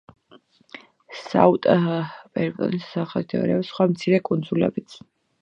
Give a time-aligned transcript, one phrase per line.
[1.17, 4.99] საუთჰემპტონის სიახლოვეს მდებარეობს, სხვა მცირე კუნძულებიც.